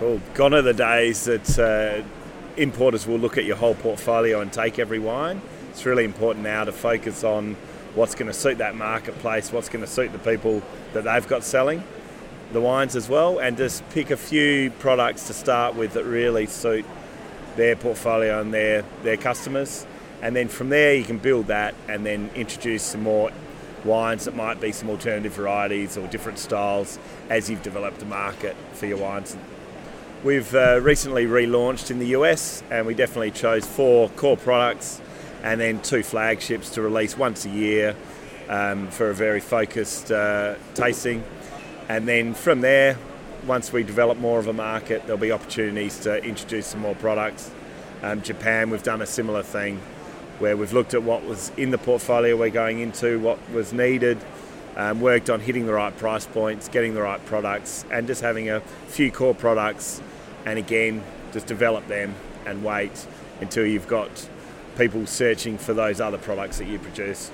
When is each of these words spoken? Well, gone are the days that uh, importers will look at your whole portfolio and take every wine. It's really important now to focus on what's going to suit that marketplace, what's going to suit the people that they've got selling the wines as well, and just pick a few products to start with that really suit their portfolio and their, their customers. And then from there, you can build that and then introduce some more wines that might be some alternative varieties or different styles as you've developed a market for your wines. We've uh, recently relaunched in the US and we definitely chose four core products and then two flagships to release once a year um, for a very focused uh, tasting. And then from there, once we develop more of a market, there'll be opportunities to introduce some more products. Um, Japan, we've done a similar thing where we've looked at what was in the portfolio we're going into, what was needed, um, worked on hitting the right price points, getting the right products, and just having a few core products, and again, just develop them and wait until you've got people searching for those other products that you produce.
Well, 0.00 0.20
gone 0.34 0.54
are 0.54 0.62
the 0.62 0.74
days 0.74 1.24
that 1.24 1.58
uh, 1.58 2.04
importers 2.56 3.04
will 3.04 3.18
look 3.18 3.36
at 3.36 3.44
your 3.44 3.56
whole 3.56 3.74
portfolio 3.74 4.40
and 4.40 4.52
take 4.52 4.78
every 4.78 5.00
wine. 5.00 5.42
It's 5.70 5.84
really 5.86 6.04
important 6.04 6.44
now 6.44 6.62
to 6.62 6.70
focus 6.70 7.24
on 7.24 7.56
what's 7.96 8.14
going 8.14 8.28
to 8.28 8.32
suit 8.32 8.58
that 8.58 8.76
marketplace, 8.76 9.50
what's 9.50 9.68
going 9.68 9.84
to 9.84 9.90
suit 9.90 10.12
the 10.12 10.20
people 10.20 10.62
that 10.92 11.02
they've 11.02 11.26
got 11.26 11.42
selling 11.42 11.82
the 12.52 12.60
wines 12.60 12.94
as 12.94 13.08
well, 13.08 13.40
and 13.40 13.56
just 13.56 13.88
pick 13.90 14.12
a 14.12 14.16
few 14.16 14.70
products 14.78 15.26
to 15.26 15.34
start 15.34 15.74
with 15.74 15.94
that 15.94 16.04
really 16.04 16.46
suit 16.46 16.86
their 17.56 17.74
portfolio 17.74 18.40
and 18.40 18.54
their, 18.54 18.84
their 19.02 19.16
customers. 19.16 19.84
And 20.22 20.36
then 20.36 20.46
from 20.46 20.68
there, 20.68 20.94
you 20.94 21.04
can 21.04 21.18
build 21.18 21.48
that 21.48 21.74
and 21.88 22.06
then 22.06 22.30
introduce 22.36 22.84
some 22.84 23.02
more 23.02 23.32
wines 23.84 24.26
that 24.26 24.36
might 24.36 24.60
be 24.60 24.70
some 24.70 24.90
alternative 24.90 25.32
varieties 25.32 25.96
or 25.96 26.06
different 26.06 26.38
styles 26.38 27.00
as 27.28 27.50
you've 27.50 27.64
developed 27.64 28.00
a 28.00 28.06
market 28.06 28.54
for 28.74 28.86
your 28.86 28.98
wines. 28.98 29.36
We've 30.24 30.52
uh, 30.52 30.80
recently 30.82 31.26
relaunched 31.26 31.92
in 31.92 32.00
the 32.00 32.08
US 32.08 32.64
and 32.72 32.86
we 32.86 32.94
definitely 32.94 33.30
chose 33.30 33.64
four 33.64 34.08
core 34.10 34.36
products 34.36 35.00
and 35.44 35.60
then 35.60 35.80
two 35.80 36.02
flagships 36.02 36.70
to 36.70 36.82
release 36.82 37.16
once 37.16 37.46
a 37.46 37.50
year 37.50 37.94
um, 38.48 38.88
for 38.88 39.10
a 39.10 39.14
very 39.14 39.38
focused 39.38 40.10
uh, 40.10 40.56
tasting. 40.74 41.22
And 41.88 42.08
then 42.08 42.34
from 42.34 42.62
there, 42.62 42.98
once 43.46 43.72
we 43.72 43.84
develop 43.84 44.18
more 44.18 44.40
of 44.40 44.48
a 44.48 44.52
market, 44.52 45.02
there'll 45.02 45.18
be 45.18 45.30
opportunities 45.30 46.00
to 46.00 46.20
introduce 46.24 46.66
some 46.66 46.80
more 46.80 46.96
products. 46.96 47.52
Um, 48.02 48.20
Japan, 48.20 48.70
we've 48.70 48.82
done 48.82 49.00
a 49.02 49.06
similar 49.06 49.44
thing 49.44 49.80
where 50.40 50.56
we've 50.56 50.72
looked 50.72 50.94
at 50.94 51.04
what 51.04 51.24
was 51.26 51.52
in 51.56 51.70
the 51.70 51.78
portfolio 51.78 52.36
we're 52.36 52.50
going 52.50 52.80
into, 52.80 53.20
what 53.20 53.38
was 53.52 53.72
needed, 53.72 54.18
um, 54.78 55.00
worked 55.00 55.28
on 55.28 55.40
hitting 55.40 55.66
the 55.66 55.72
right 55.72 55.94
price 55.98 56.24
points, 56.24 56.68
getting 56.68 56.94
the 56.94 57.02
right 57.02 57.22
products, 57.26 57.84
and 57.90 58.06
just 58.06 58.22
having 58.22 58.48
a 58.48 58.60
few 58.86 59.10
core 59.10 59.34
products, 59.34 60.00
and 60.46 60.58
again, 60.58 61.02
just 61.32 61.46
develop 61.46 61.86
them 61.88 62.14
and 62.46 62.64
wait 62.64 63.06
until 63.40 63.66
you've 63.66 63.88
got 63.88 64.28
people 64.78 65.04
searching 65.06 65.58
for 65.58 65.74
those 65.74 66.00
other 66.00 66.16
products 66.16 66.58
that 66.58 66.68
you 66.68 66.78
produce. 66.78 67.30